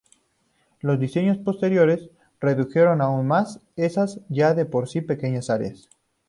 [0.79, 2.09] Los diseños posteriores
[2.39, 5.89] redujeron aún más esas ya de por sí pequeñas áreas.